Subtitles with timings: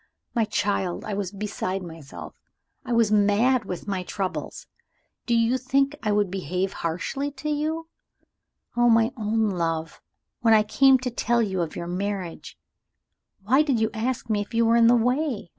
[0.33, 1.05] My child!
[1.05, 2.33] I was beside myself
[2.83, 4.65] I was mad with my troubles.
[5.27, 7.87] Do you think I would behave harshly to you?
[8.75, 10.01] Oh, my own love!
[10.39, 12.57] when I came to tell you of your marriage,
[13.43, 15.49] why did you ask me if you were in the way?